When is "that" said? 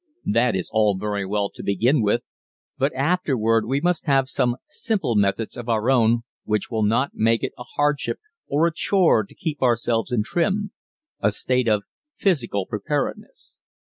0.25-0.55